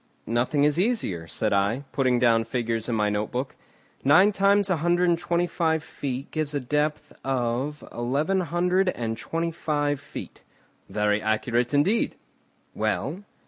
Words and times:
"Nothing 0.25 0.63
is 0.63 0.79
easier," 0.79 1.27
said 1.27 1.53
I, 1.53 1.83
putting 1.91 2.17
down 2.17 2.43
figures 2.43 2.89
in 2.89 2.95
my 2.95 3.11
note 3.11 3.29
book. 3.31 3.55
"Nine 4.03 4.31
times 4.31 4.67
a 4.71 4.77
hundred 4.77 5.09
and 5.09 5.19
twenty 5.19 5.45
five 5.45 5.83
feet 5.83 6.31
gives 6.31 6.55
a 6.55 6.59
depth 6.59 7.13
of 7.23 7.83
eleven 7.91 8.39
hundred 8.39 8.89
and 8.89 9.15
twenty 9.15 9.51
five 9.51 9.99
feet." 10.01 10.41
"Very 10.89 11.21
accurate 11.21 11.71
indeed." 11.75 12.15
"Well?" 12.73 13.25